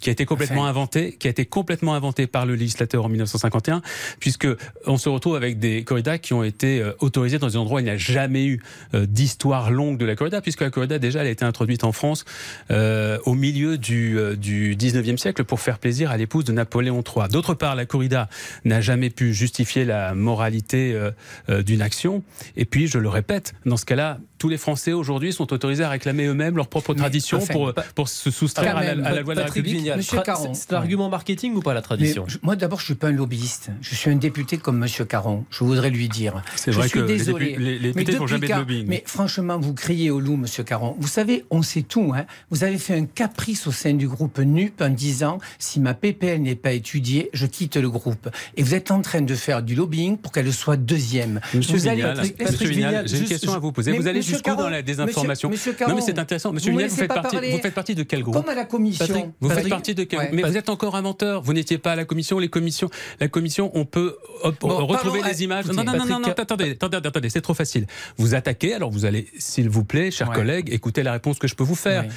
qui 0.00 0.08
a 0.08 0.12
été 0.12 0.26
complètement 0.26 0.62
enfin. 0.62 0.70
inventé, 0.70 1.12
qui 1.12 1.28
a 1.28 1.30
été 1.30 1.46
complètement 1.46 1.94
inventé 1.94 2.26
par 2.26 2.44
le 2.44 2.56
législateur 2.56 3.04
en 3.04 3.08
1951, 3.08 3.82
puisque 4.18 4.48
on 4.84 4.96
se 4.96 5.08
retrouve 5.08 5.36
avec 5.36 5.60
des 5.60 5.84
corridas 5.84 6.18
qui 6.18 6.34
ont 6.34 6.42
été 6.42 6.80
euh, 6.80 6.90
autorisées 6.98 7.38
dans 7.38 7.46
des 7.46 7.56
endroits 7.56 7.76
où 7.76 7.80
il 7.82 7.84
n'y 7.84 7.90
a 7.90 7.96
jamais 7.96 8.46
eu 8.46 8.60
euh, 8.94 9.06
d'histoire 9.06 9.70
longue 9.70 9.96
de 9.96 10.04
la 10.04 10.16
corrida, 10.16 10.40
puisque 10.40 10.62
la 10.62 10.70
corrida 10.70 10.98
déjà 10.98 11.20
elle 11.20 11.28
a 11.28 11.30
été 11.30 11.44
introduite 11.44 11.84
en 11.84 11.92
France 11.92 12.24
euh, 12.72 13.18
au 13.26 13.34
milieu 13.34 13.78
du 13.78 14.18
du 14.32 14.76
19e 14.76 15.16
siècle 15.16 15.44
pour 15.44 15.60
faire 15.60 15.78
plaisir 15.78 16.10
à 16.10 16.16
l'épouse 16.16 16.44
de 16.44 16.52
Napoléon 16.52 17.02
III. 17.02 17.28
D'autre 17.28 17.54
part, 17.54 17.74
la 17.74 17.86
corrida 17.86 18.28
n'a 18.64 18.80
jamais 18.80 19.10
pu 19.10 19.34
justifier 19.34 19.84
la 19.84 20.14
moralité 20.14 20.94
euh, 20.94 21.62
d'une 21.62 21.82
action. 21.82 22.22
Et 22.56 22.64
puis, 22.64 22.86
je 22.86 22.98
le 22.98 23.08
répète, 23.08 23.54
dans 23.66 23.76
ce 23.76 23.84
cas-là, 23.84 24.18
tous 24.44 24.50
les 24.50 24.58
Français 24.58 24.92
aujourd'hui 24.92 25.32
sont 25.32 25.54
autorisés 25.54 25.84
à 25.84 25.88
réclamer 25.88 26.26
eux-mêmes 26.26 26.58
leurs 26.58 26.68
propres 26.68 26.92
traditions 26.92 27.38
enfin, 27.38 27.54
pour, 27.54 27.72
pour 27.94 28.10
se 28.10 28.30
soustraire 28.30 28.76
à 28.76 28.84
la, 28.84 28.90
à 28.90 29.12
la, 29.12 29.22
loi 29.22 29.34
de 29.34 29.40
la 29.40 29.46
République. 29.46 29.90
C'est 30.02 30.70
l'argument 30.70 31.08
marketing 31.08 31.54
ou 31.54 31.62
pas 31.62 31.72
la 31.72 31.80
tradition 31.80 32.26
Mais, 32.28 32.34
Moi, 32.42 32.54
d'abord, 32.54 32.78
je 32.78 32.82
ne 32.82 32.86
suis 32.88 32.94
pas 32.94 33.08
un 33.08 33.12
lobbyiste. 33.12 33.70
Je 33.80 33.94
suis 33.94 34.10
un 34.10 34.16
député 34.16 34.58
comme 34.58 34.84
M. 34.84 35.06
Caron. 35.06 35.46
Je 35.48 35.64
voudrais 35.64 35.88
lui 35.88 36.10
dire. 36.10 36.42
C'est 36.56 36.72
vrai 36.72 36.88
suis 36.88 37.00
que 37.00 37.06
désolé, 37.06 37.56
les, 37.58 37.78
les 37.78 37.92
députés 37.92 38.12
ne 38.12 38.18
font 38.18 38.26
jamais 38.26 38.46
de 38.46 38.52
lobbying. 38.52 38.86
Mais 38.86 39.02
franchement, 39.06 39.58
vous 39.58 39.72
criez 39.72 40.10
au 40.10 40.20
loup, 40.20 40.34
M. 40.34 40.64
Caron. 40.66 40.94
Vous 40.98 41.08
savez, 41.08 41.46
on 41.48 41.62
sait 41.62 41.80
tout. 41.80 42.12
Hein. 42.14 42.26
Vous 42.50 42.64
avez 42.64 42.76
fait 42.76 42.98
un 42.98 43.06
caprice 43.06 43.66
au 43.66 43.72
sein 43.72 43.94
du 43.94 44.08
groupe 44.08 44.38
NUP 44.38 44.82
en 44.82 44.90
disant 44.90 45.38
si 45.58 45.80
ma 45.80 45.94
PPL 45.94 46.42
n'est 46.42 46.54
pas 46.54 46.72
étudiée, 46.72 47.30
je 47.32 47.46
quitte 47.46 47.76
le 47.76 47.88
groupe. 47.88 48.28
Et 48.58 48.62
vous 48.62 48.74
êtes 48.74 48.90
en 48.90 49.00
train 49.00 49.22
de 49.22 49.34
faire 49.34 49.62
du 49.62 49.74
lobbying 49.74 50.18
pour 50.18 50.32
qu'elle 50.32 50.52
soit 50.52 50.76
deuxième. 50.76 51.40
Monsieur 51.54 51.78
vous 51.78 51.82
Vignal, 51.84 52.20
allez... 52.20 52.36
Monsieur 52.38 52.68
Vignal, 52.68 53.08
j'ai 53.08 53.20
une 53.20 53.24
question 53.24 53.54
à 53.54 53.58
vous 53.58 53.72
poser. 53.72 53.92
vous 53.92 54.06
allez 54.06 54.33
jusqu'où 54.34 54.54
dans 54.56 54.68
la 54.68 54.82
désinformation 54.82 55.48
monsieur, 55.48 55.70
monsieur 55.70 55.72
Caron, 55.78 55.90
Non, 55.92 55.96
mais 55.96 56.02
c'est 56.02 56.18
intéressant. 56.18 56.52
Monsieur 56.52 56.72
vous 56.72 56.78
vous 56.78 56.88
faites, 56.88 57.08
partie, 57.08 57.36
vous 57.36 57.58
faites 57.58 57.74
partie 57.74 57.94
de 57.94 58.02
quel 58.02 58.22
groupe 58.22 58.34
Comme 58.36 58.48
à 58.48 58.54
la 58.54 58.64
commission. 58.64 59.06
Patrick, 59.06 59.26
vous 59.40 59.48
Patrick, 59.48 59.64
faites 59.64 59.70
partie 59.70 59.94
de 59.94 60.04
quel 60.04 60.18
ouais. 60.18 60.30
Mais 60.32 60.42
vous 60.42 60.56
êtes 60.56 60.68
encore 60.68 60.94
un 60.96 61.02
menteur. 61.02 61.42
Vous 61.42 61.52
n'étiez 61.52 61.78
pas 61.78 61.92
à 61.92 61.96
la 61.96 62.04
commission. 62.04 62.38
Les 62.38 62.48
commissions, 62.48 62.90
la 63.20 63.28
commission, 63.28 63.70
on 63.74 63.84
peut 63.84 64.16
hop, 64.42 64.56
bon, 64.60 64.68
retrouver 64.86 65.20
pardon, 65.20 65.34
les 65.34 65.42
images. 65.44 65.64
Écoutez, 65.66 65.82
non, 65.84 65.92
non, 65.92 65.98
non, 65.98 66.04
non, 66.06 66.20
non, 66.20 66.28
attendez, 66.28 66.70
attendez, 66.72 66.96
attendez, 66.96 67.30
c'est 67.30 67.40
trop 67.40 67.54
facile. 67.54 67.86
Vous 68.16 68.34
attaquez, 68.34 68.74
alors 68.74 68.90
vous 68.90 69.04
allez, 69.04 69.28
s'il 69.38 69.68
vous 69.68 69.84
plaît, 69.84 70.10
chers 70.10 70.28
Ouais. 70.28 70.34
collègues, 70.36 70.68
écoutez 70.72 71.02
la 71.02 71.12
réponse 71.12 71.38
que 71.38 71.48
je 71.48 71.54
peux 71.54 71.64
vous 71.64 71.74
faire. 71.74 72.02
Ouais. 72.04 72.08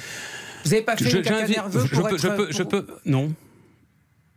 Vous 0.64 0.70
n'avez 0.70 0.82
pas 0.82 0.96
fait 0.96 1.04
Je, 1.08 1.18
nerveux 1.18 1.86
je 1.86 1.94
pour 1.94 2.08
peux, 2.08 2.14
être- 2.14 2.20
je 2.22 2.28
peux, 2.28 2.46
je 2.50 2.62
pour- 2.62 2.68
peux, 2.84 2.86
non. 3.06 3.32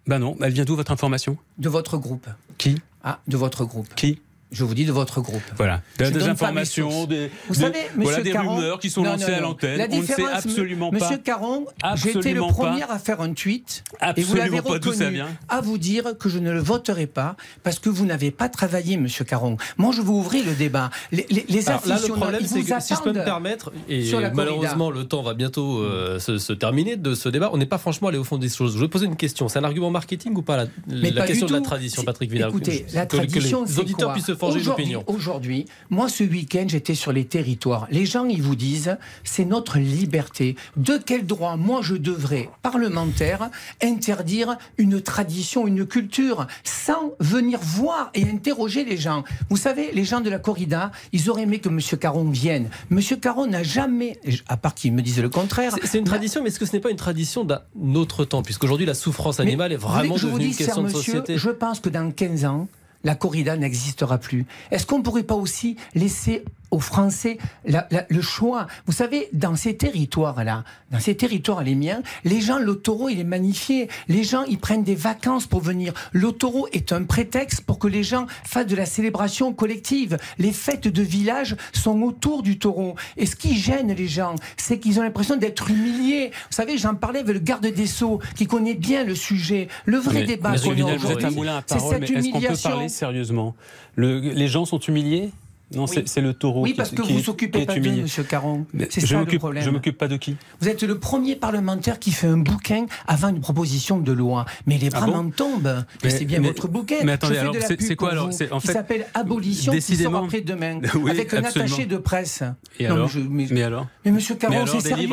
Ben 0.08 0.20
non, 0.20 0.36
elle 0.42 0.52
vient 0.54 0.66
d'où 0.66 0.76
votre 0.76 0.92
information? 0.92 1.38
De 1.58 1.70
votre 1.70 1.98
groupe. 1.98 2.28
Qui? 2.58 2.76
Ah, 3.04 3.20
de 3.28 3.38
votre 3.38 3.66
groupe. 3.66 3.88
Qui? 3.96 4.20
Je 4.52 4.64
vous 4.66 4.74
dis 4.74 4.86
de 4.86 4.92
votre 4.92 5.22
groupe. 5.22 5.42
Voilà. 5.56 5.82
Je 6.00 6.06
Des, 6.10 6.24
informations, 6.28 7.06
des, 7.06 7.32
Vous 7.48 7.54
des- 7.56 7.60
savez, 7.62 7.80
voilà, 7.96 8.10
Monsieur 8.10 8.24
des 8.24 8.32
Caron- 8.32 8.56
rumeurs 8.56 8.80
qui 8.80 8.90
sont 8.90 9.02
Non, 9.02 9.12
lancées 9.12 9.32
non, 9.32 9.38
à 9.38 9.42
non. 9.42 9.48
l'antenne. 9.50 9.78
La 9.78 9.86
On 9.86 9.88
ne 9.88 9.94
sait 9.94 10.00
différence, 10.16 10.46
absolument 10.46 10.92
Monsieur 10.92 11.08
pas. 11.10 11.24
Caron, 11.24 11.66
j'ai 11.96 12.10
été 12.10 12.12
le 12.12 12.18
Absolument 12.20 12.48
pas. 12.50 12.54
premier 12.54 12.84
à 12.84 13.00
faire 13.00 13.22
un 13.22 13.34
tweet 13.34 13.84
et 14.18 14.22
vous 14.24 14.36
l'avez 14.36 14.58
Absolument 14.58 14.62
pas 14.74 14.80
d'où 14.80 14.92
ça 14.92 15.06
reconnu, 15.06 15.16
vient. 15.16 15.28
à 15.48 15.62
vous 15.62 15.78
dire 15.78 16.18
que 16.20 16.28
je 16.28 16.40
ne 16.40 16.52
le 16.52 16.60
voterai 16.60 17.08
pas 17.08 17.38
parce 17.64 17.80
que 17.80 17.90
vous 17.90 18.06
n'avez 18.06 18.32
pas 18.32 18.50
travaillé, 18.50 18.98
Monsieur 18.98 19.24
Caron. 19.24 19.56
Moi, 19.78 19.94
je 19.96 20.02
veux 20.02 20.10
ouvrir 20.10 20.46
le 20.46 20.54
débat. 20.54 20.90
Les, 21.14 21.26
les, 21.30 21.46
les 21.48 21.70
Alors 21.70 21.88
là, 21.88 21.98
le 22.06 22.14
problème, 22.14 22.42
c'est 22.46 22.60
vous 22.60 22.66
que 22.76 22.82
si 22.82 22.94
je 22.94 23.00
peux 23.02 23.14
me 23.14 23.24
permettre, 23.24 23.72
et 23.88 24.10
corrida. 24.12 24.32
malheureusement, 24.34 24.92
le 24.92 25.06
temps 25.06 25.22
va 25.24 25.34
bientôt 25.34 25.80
euh, 25.80 26.20
se, 26.20 26.38
se 26.38 26.52
terminer 26.52 26.98
de 26.98 27.16
ce 27.16 27.30
débat, 27.30 27.50
on 27.54 27.58
n'est 27.58 27.66
pas 27.66 27.78
franchement 27.78 28.10
allé 28.10 28.18
au 28.18 28.26
fond 28.26 28.38
des 28.38 28.50
choses. 28.50 28.76
Je 28.76 28.80
vais 28.82 28.90
poser 28.90 29.06
une 29.06 29.16
question. 29.16 29.48
C'est 29.48 29.60
un 29.60 29.64
argument 29.64 29.92
marketing 29.92 30.36
ou 30.36 30.42
pas 30.42 30.58
la, 30.58 30.66
Mais 30.88 31.12
la 31.12 31.22
pas 31.22 31.28
question 31.28 31.48
de 31.48 31.54
la 31.54 31.62
tradition, 31.62 32.04
Patrick 32.04 32.30
Vidal? 32.30 32.50
Écoutez, 32.50 32.86
la 32.94 33.06
que 33.06 33.16
tradition, 33.16 33.64
les 33.64 33.72
c'est 33.72 33.80
auditeurs 33.80 34.12
puissent 34.12 34.34
forger 34.42 34.60
Aujourd'hui- 35.08 35.66
moi, 35.90 36.10
ce 36.10 36.24
week-end, 36.24 36.66
j'étais 36.68 36.96
sur 36.96 37.12
les 37.12 37.26
territoires. 37.26 37.88
Les 37.92 38.06
gens, 38.06 38.26
ils 38.26 38.42
vous 38.42 38.56
disent, 38.56 38.98
c'est 39.24 39.46
notre 39.46 39.78
liberté. 39.78 40.56
De 40.78 40.98
quel 40.98 41.26
droit, 41.26 41.56
moi, 41.58 41.80
je 41.82 41.96
devrais, 41.96 42.50
parlementaire, 42.62 43.50
interdire 43.84 44.58
une 44.78 45.02
tradition, 45.02 45.68
une 45.68 45.86
culture, 45.86 46.48
sans 46.64 47.14
venir 47.20 47.60
voir 47.62 48.10
et 48.14 48.24
interroger 48.24 48.84
les 48.86 48.98
gens? 48.98 49.24
Vous 49.50 49.58
savez, 49.58 49.92
les 49.94 50.04
gens 50.06 50.22
de 50.22 50.30
la 50.30 50.40
corrida, 50.40 50.92
ils 51.14 51.30
auraient 51.30 51.44
aimé 51.44 51.60
que 51.60 51.70
M. 51.70 51.80
Caron 52.00 52.26
vienne. 52.30 52.70
M. 52.92 53.00
Caron 53.22 53.48
n'a 53.48 53.64
jamais, 53.64 54.20
à 54.48 54.58
part 54.58 54.74
qu'ils 54.76 54.94
me 54.94 55.02
disent 55.02 55.22
le 55.22 55.30
contraire, 55.30 55.74
C'est- 55.84 55.98
une 55.98 56.06
tradition, 56.06 56.42
mais 56.42 56.50
est-ce 56.50 56.60
que 56.60 56.66
ce 56.66 56.74
n'est 56.74 56.80
pas 56.82 56.90
une 56.92 56.98
tradition 56.98 57.44
d'un 57.44 57.62
autre 57.96 58.26
temps? 58.26 58.42
Puisqu'aujourd'hui, 58.42 58.86
la 58.86 58.94
souffrance 58.94 59.40
Mais 59.40 59.46
animale 59.46 59.72
est 59.74 59.78
vraiment 59.78 60.16
devenue 60.16 60.46
une 60.46 60.56
question 60.56 60.84
de 60.84 60.90
société. 60.90 61.38
Je 61.38 61.50
pense 61.50 61.80
que 61.80 61.90
dans 61.90 62.12
15 62.12 62.46
ans, 62.46 62.68
la 63.04 63.16
corrida 63.16 63.58
n'existera 63.58 64.18
plus. 64.18 64.46
Est-ce 64.72 64.86
qu'on 64.86 65.00
ne 65.00 65.04
pourrait 65.04 65.24
pas 65.24 65.36
aussi 65.36 65.76
laisser 65.96 66.44
aux 66.72 66.80
Français 66.80 67.38
le 67.66 68.22
choix. 68.22 68.68
Vous 68.86 68.94
savez, 68.94 69.30
dans 69.34 69.56
ces 69.56 69.76
territoires-là, 69.76 70.64
dans 70.90 71.00
ces 71.00 71.16
territoires 71.16 71.64
les 71.64 71.76
miens, 71.76 72.02
les 72.24 72.42
gens, 72.42 72.60
le 72.60 72.76
taureau, 72.76 73.10
il 73.10 73.20
est 73.20 73.26
magnifié. 73.26 73.88
Les 74.08 74.24
gens, 74.24 74.44
ils 74.44 74.58
prennent 74.58 74.84
des 74.84 74.96
vacances 74.96 75.46
pour 75.46 75.62
venir. 75.62 75.94
Le 76.12 76.32
taureau 76.32 76.68
est 76.72 76.92
un 76.92 77.04
prétexte 77.04 77.62
pour 77.62 77.78
que 77.80 77.88
les 77.88 78.04
gens 78.04 78.26
fassent 78.46 78.68
de 78.68 78.76
la 78.76 78.86
célébration 78.86 79.54
collective. 79.54 80.18
Les 80.40 80.52
fêtes 80.52 80.88
de 80.88 81.02
village 81.02 81.56
sont 81.74 82.02
autour 82.02 82.42
du 82.42 82.58
taureau. 82.58 82.96
Et 83.18 83.26
ce 83.26 83.36
qui 83.36 83.56
gêne 83.56 83.94
les 83.94 84.08
gens, 84.08 84.36
c'est 84.58 84.80
qu'ils 84.80 85.00
ont 85.00 85.04
l'impression 85.04 85.38
d'être 85.38 85.70
humiliés. 85.70 86.32
Vous 86.50 86.56
savez, 86.56 86.78
j'en 86.78 86.96
parlais 86.96 87.20
avec 87.20 87.34
le 87.34 87.40
garde 87.40 87.66
des 87.66 87.86
Sceaux, 87.86 88.20
qui 88.36 88.48
connaît 88.48 88.76
bien 88.76 89.04
le 89.04 89.16
sujet. 89.16 89.68
Le 89.86 89.98
vrai 89.98 90.24
débat 90.24 90.58
qu'on 90.58 90.72
a 90.72 90.96
aujourd'hui, 90.96 91.50
c'est 91.68 91.80
cette 91.80 92.10
humiliation. 92.10 92.52
Est-ce 92.52 92.64
qu'on 92.64 92.70
peut 92.70 92.76
parler 92.76 92.90
sérieusement? 92.90 93.56
Les 93.98 94.48
gens 94.48 94.66
sont 94.66 94.80
humiliés? 94.80 95.32
Non, 95.76 95.88
c'est 95.88 96.22
le 96.22 96.34
taureau. 96.34 96.64
Oui, 96.64 96.74
parce 96.74 96.92
que 96.92 97.02
vous 97.02 97.18
vous 97.18 97.30
occupez 97.30 97.66
pas 97.66 97.76
d'eux, 97.76 97.92
Monsieur 97.92 98.24
Caron. 98.24 98.66
C'est 98.90 99.02
ça 99.02 99.20
le 99.20 99.38
problème. 99.38 99.64
Je 99.64 99.70
m'occupe 99.70 99.98
pas 99.98 100.08
de 100.08 100.18
qui? 100.18 100.36
Vous 100.60 100.68
êtes 100.68 100.84
le 100.84 100.98
premier 101.00 101.36
parlementaire 101.36 102.00
qui 102.00 102.12
fait 102.12 102.28
un 102.28 102.38
bouquin 102.38 102.86
avant 103.08 103.30
une 103.30 103.42
proposition 103.42 104.00
de 104.00 104.12
loi. 104.12 104.46
Mais 104.66 104.78
les 104.78 104.90
bras 104.90 105.08
ah 105.08 105.24
tombent. 105.36 105.86
c'est 106.08 106.26
bien 106.26 106.42
votre 106.42 106.68
bouquin. 106.68 106.98
Mais 107.04 107.14
attendez, 107.14 107.38
alors 107.38 107.56
c'est 107.60 107.96
quoi 107.96 108.12
alors 108.12 108.28
en 108.28 108.32
fait, 108.32 108.50
Qui 108.68 108.68
s'appelle 108.68 109.08
Abolition, 109.14 109.72
décidément... 109.72 110.10
qui 110.10 110.16
sort 110.16 110.24
après 110.26 110.42
demain, 110.42 110.80
avec 111.10 111.34
un 111.34 111.44
attaché 111.44 111.86
de 111.86 111.98
presse. 111.98 112.44
Et 112.80 112.88
alors 112.88 113.10
mais, 113.30 113.64
alors 113.64 113.88
Mais 114.06 114.12
Monsieur 114.12 114.36
Caron, 114.36 114.66
c'est 114.66 114.82
sérieux. 114.82 115.10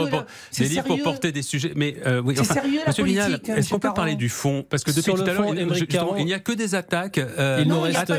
Des 0.59 0.65
livres 0.65 0.83
pour 0.85 1.03
porter 1.03 1.33
des 1.33 1.43
sujets. 1.43 1.73
Mais 1.77 1.97
euh, 2.07 2.23
oui, 2.25 2.35
c'est 2.37 2.45
sérieux 2.45 2.81
la 2.87 2.93
politique. 2.93 3.49
Est-ce 3.49 3.71
qu'on 3.71 3.79
peut 3.79 3.93
parler 3.95 4.15
du 4.15 4.29
fond? 4.29 4.65
Parce 4.69 4.85
que 4.85 4.91
depuis 4.91 5.13
tout 5.13 5.23
à 5.23 5.33
l'heure, 5.33 6.19
il 6.19 6.27
n'y 6.27 6.35
a 6.35 6.39
que 6.39 6.53
des 6.53 6.75
attaques. 6.75 7.21
Il 7.59 7.69
nous 7.69 7.81
reste. 7.81 8.13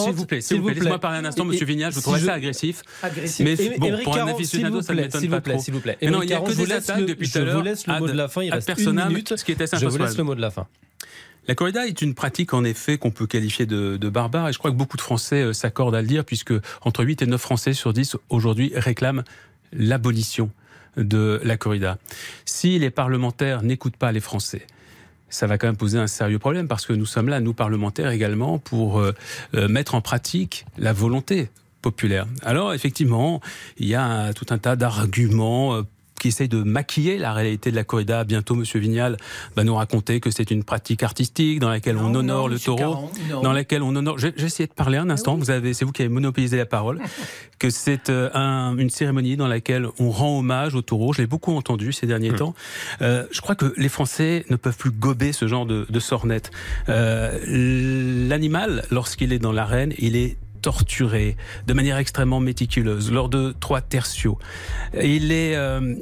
S'il 0.00 0.12
vous 0.12 0.26
plaît, 0.26 0.40
s'il 0.40 0.60
vous 0.60 0.66
plaît, 0.66 0.74
laissez-moi 0.74 0.98
parler 0.98 1.18
un 1.18 1.24
instant, 1.24 1.39
Monsieur 1.44 1.66
Vignal. 1.66 1.90
Je 1.90 1.96
vous 1.96 2.02
trouvais 2.02 2.20
ça 2.20 2.34
agressif. 2.34 2.82
Agressif. 3.02 3.44
Mais 3.44 3.78
bon, 3.78 4.02
pour 4.02 4.16
un 4.16 4.26
aficionado, 4.26 4.82
ça 4.82 4.94
ne 4.94 5.02
m'étonne 5.02 5.28
pas 5.28 5.40
trop. 5.40 5.58
S'il 5.58 5.74
vous 5.74 5.80
plaît, 5.80 5.98
non, 6.02 6.22
il 6.22 6.26
n'y 6.26 6.32
a 6.32 6.40
que 6.40 6.52
des 6.52 6.72
attaques 6.72 7.06
depuis 7.06 7.30
tout 7.30 7.38
à 7.38 7.42
l'heure. 7.42 7.52
Je 7.52 7.58
vous 7.58 7.64
laisse 7.64 7.86
le 7.86 7.98
mot 7.98 8.06
de 8.06 8.12
la 8.12 8.28
fin. 8.28 8.42
Il 8.42 8.52
reste 8.52 8.72
une 8.78 8.92
minute. 8.92 9.36
Ce 9.36 9.44
qui 9.44 9.52
était 9.52 9.66
Je 9.66 9.86
vous 9.86 9.98
laisse 9.98 10.16
le 10.16 10.24
mot 10.24 10.34
de 10.34 10.40
la 10.40 10.50
fin. 10.50 10.66
La 11.48 11.54
corrida 11.54 11.86
est 11.86 12.02
une 12.02 12.14
pratique 12.14 12.54
en 12.54 12.64
effet 12.64 12.98
qu'on 12.98 13.10
peut 13.10 13.26
qualifier 13.26 13.66
de, 13.66 13.96
de, 13.96 14.08
barbare 14.08 14.48
et 14.48 14.52
je 14.52 14.58
crois 14.58 14.70
que 14.70 14.76
beaucoup 14.76 14.96
de 14.96 15.02
Français 15.02 15.42
euh, 15.42 15.52
s'accordent 15.52 15.94
à 15.94 16.02
le 16.02 16.06
dire 16.06 16.24
puisque 16.24 16.52
entre 16.82 17.02
8 17.02 17.22
et 17.22 17.26
9 17.26 17.40
Français 17.40 17.72
sur 17.72 17.92
10 17.92 18.18
aujourd'hui 18.28 18.72
réclament 18.76 19.24
l'abolition 19.72 20.50
de 20.96 21.40
la 21.42 21.56
corrida. 21.56 21.98
Si 22.44 22.78
les 22.78 22.90
parlementaires 22.90 23.62
n'écoutent 23.62 23.96
pas 23.96 24.12
les 24.12 24.20
Français, 24.20 24.66
ça 25.30 25.46
va 25.46 25.56
quand 25.56 25.68
même 25.68 25.76
poser 25.76 25.98
un 25.98 26.06
sérieux 26.06 26.38
problème 26.38 26.68
parce 26.68 26.84
que 26.84 26.92
nous 26.92 27.06
sommes 27.06 27.28
là, 27.28 27.40
nous 27.40 27.54
parlementaires 27.54 28.10
également, 28.10 28.58
pour 28.58 29.00
euh, 29.00 29.14
euh, 29.54 29.68
mettre 29.68 29.94
en 29.94 30.00
pratique 30.00 30.66
la 30.76 30.92
volonté 30.92 31.48
populaire. 31.80 32.26
Alors 32.42 32.74
effectivement, 32.74 33.40
il 33.78 33.86
y 33.86 33.94
a 33.94 34.32
tout 34.34 34.46
un 34.50 34.58
tas 34.58 34.76
d'arguments 34.76 35.76
euh, 35.76 35.82
qui 36.20 36.28
essaye 36.28 36.48
de 36.48 36.62
maquiller 36.62 37.18
la 37.18 37.32
réalité 37.32 37.70
de 37.70 37.76
la 37.76 37.84
corrida. 37.84 38.24
Bientôt, 38.24 38.54
Monsieur 38.54 38.78
Vignal 38.78 39.16
va 39.56 39.64
nous 39.64 39.74
raconter 39.74 40.20
que 40.20 40.30
c'est 40.30 40.50
une 40.50 40.62
pratique 40.62 41.02
artistique 41.02 41.58
dans 41.58 41.70
laquelle 41.70 41.96
on 41.96 42.14
honore 42.14 42.48
le 42.48 42.58
taureau, 42.58 43.10
dans 43.42 43.52
laquelle 43.52 43.82
on 43.82 43.96
honore. 43.96 44.18
J'ai 44.18 44.32
essayé 44.38 44.66
de 44.66 44.72
parler 44.72 44.98
un 44.98 45.10
instant. 45.10 45.36
Vous 45.36 45.50
avez, 45.50 45.74
c'est 45.74 45.84
vous 45.84 45.92
qui 45.92 46.02
avez 46.02 46.10
monopolisé 46.10 46.58
la 46.58 46.66
parole. 46.66 47.00
que 47.60 47.70
c'est 47.70 48.08
euh, 48.08 48.30
un, 48.34 48.76
une 48.78 48.90
cérémonie 48.90 49.36
dans 49.36 49.46
laquelle 49.46 49.86
on 50.00 50.10
rend 50.10 50.38
hommage 50.38 50.74
au 50.74 50.82
taureau. 50.82 51.12
Je 51.12 51.20
l'ai 51.20 51.26
beaucoup 51.28 51.54
entendu 51.54 51.92
ces 51.92 52.06
derniers 52.06 52.30
hmm. 52.30 52.36
temps. 52.36 52.54
Euh, 53.02 53.26
je 53.30 53.40
crois 53.40 53.54
que 53.54 53.72
les 53.76 53.88
Français 53.88 54.44
ne 54.50 54.56
peuvent 54.56 54.76
plus 54.76 54.90
gober 54.90 55.32
ce 55.32 55.46
genre 55.46 55.66
de, 55.66 55.86
de 55.88 56.00
sornette. 56.00 56.50
Euh, 56.88 57.38
L'animal, 58.28 58.84
lorsqu'il 58.90 59.32
est 59.32 59.38
dans 59.38 59.52
l'arène, 59.52 59.92
il 59.98 60.16
est 60.16 60.36
torturé 60.60 61.36
de 61.66 61.72
manière 61.72 61.96
extrêmement 61.96 62.40
méticuleuse 62.40 63.10
lors 63.10 63.28
de 63.28 63.54
trois 63.58 63.80
tertiaux. 63.80 64.38
Il 64.94 65.32
est 65.32 65.56
euh, 65.56 65.94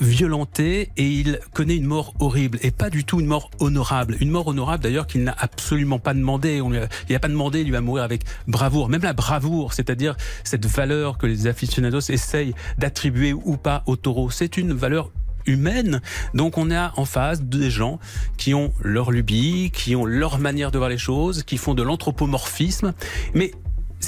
violenté 0.00 0.90
et 0.96 1.08
il 1.08 1.40
connaît 1.52 1.76
une 1.76 1.86
mort 1.86 2.14
horrible 2.20 2.58
et 2.62 2.70
pas 2.70 2.90
du 2.90 3.04
tout 3.04 3.20
une 3.20 3.26
mort 3.26 3.50
honorable. 3.58 4.16
Une 4.20 4.30
mort 4.30 4.46
honorable 4.46 4.82
d'ailleurs 4.82 5.06
qu'il 5.06 5.24
n'a 5.24 5.34
absolument 5.38 5.98
pas 5.98 6.14
demandé. 6.14 6.60
On 6.60 6.70
lui 6.70 6.78
il 7.08 7.12
n'a 7.12 7.18
pas 7.18 7.28
demandé, 7.28 7.60
il 7.60 7.72
va 7.72 7.80
mourir 7.80 8.04
avec 8.04 8.22
bravoure. 8.46 8.88
Même 8.88 9.02
la 9.02 9.12
bravoure, 9.12 9.72
c'est-à-dire 9.72 10.16
cette 10.44 10.66
valeur 10.66 11.18
que 11.18 11.26
les 11.26 11.46
aficionados 11.46 12.10
essayent 12.10 12.54
d'attribuer 12.78 13.32
ou 13.32 13.56
pas 13.56 13.82
au 13.86 13.96
taureau, 13.96 14.30
c'est 14.30 14.56
une 14.56 14.72
valeur 14.72 15.10
humaine. 15.46 16.00
Donc 16.34 16.58
on 16.58 16.70
a 16.70 16.92
en 16.96 17.04
face 17.04 17.42
des 17.42 17.70
gens 17.70 17.98
qui 18.36 18.54
ont 18.54 18.72
leur 18.82 19.10
lubie, 19.10 19.70
qui 19.72 19.96
ont 19.96 20.04
leur 20.04 20.38
manière 20.38 20.70
de 20.70 20.78
voir 20.78 20.90
les 20.90 20.98
choses, 20.98 21.42
qui 21.42 21.56
font 21.56 21.74
de 21.74 21.82
l'anthropomorphisme. 21.82 22.92
Mais 23.34 23.52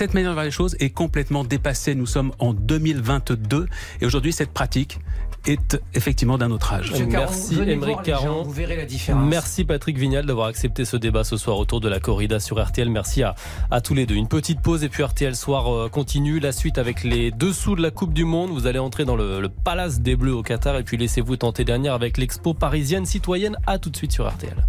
cette 0.00 0.14
manière 0.14 0.30
de 0.30 0.34
voir 0.34 0.46
les 0.46 0.50
choses 0.50 0.76
est 0.80 0.88
complètement 0.88 1.44
dépassée. 1.44 1.94
Nous 1.94 2.06
sommes 2.06 2.32
en 2.38 2.54
2022 2.54 3.66
et 4.00 4.06
aujourd'hui 4.06 4.32
cette 4.32 4.50
pratique 4.50 4.98
est 5.46 5.78
effectivement 5.92 6.38
d'un 6.38 6.50
autre 6.50 6.72
âge. 6.72 6.94
Merci 7.06 7.60
Émeric 7.60 8.00
Caron. 8.04 8.42
Vous 8.42 8.50
verrez 8.50 8.76
la 8.76 8.86
différence. 8.86 9.28
Merci 9.28 9.66
Patrick 9.66 9.98
Vignal 9.98 10.24
d'avoir 10.24 10.46
accepté 10.46 10.86
ce 10.86 10.96
débat 10.96 11.22
ce 11.22 11.36
soir 11.36 11.58
autour 11.58 11.82
de 11.82 11.88
la 11.90 12.00
corrida 12.00 12.40
sur 12.40 12.64
RTL. 12.64 12.88
Merci 12.88 13.22
à, 13.22 13.34
à 13.70 13.82
tous 13.82 13.92
les 13.92 14.06
deux. 14.06 14.14
Une 14.14 14.26
petite 14.26 14.62
pause 14.62 14.84
et 14.84 14.88
puis 14.88 15.02
RTL 15.02 15.36
soir 15.36 15.70
euh, 15.70 15.90
continue. 15.90 16.40
La 16.40 16.52
suite 16.52 16.78
avec 16.78 17.04
les 17.04 17.30
dessous 17.30 17.76
de 17.76 17.82
la 17.82 17.90
Coupe 17.90 18.14
du 18.14 18.24
Monde. 18.24 18.48
Vous 18.52 18.66
allez 18.66 18.78
entrer 18.78 19.04
dans 19.04 19.16
le, 19.16 19.42
le 19.42 19.50
Palace 19.50 20.00
des 20.00 20.16
Bleus 20.16 20.32
au 20.32 20.42
Qatar 20.42 20.78
et 20.78 20.82
puis 20.82 20.96
laissez-vous 20.96 21.36
tenter 21.36 21.64
dernière 21.64 21.92
avec 21.92 22.16
l'expo 22.16 22.54
parisienne 22.54 23.04
citoyenne. 23.04 23.58
À 23.66 23.78
tout 23.78 23.90
de 23.90 23.96
suite 23.98 24.12
sur 24.12 24.26
RTL. 24.26 24.66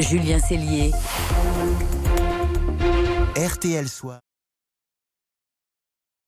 Julien 0.00 0.38
Cellier. 0.38 0.90
RTL 3.38 3.88
Soir. 3.88 4.20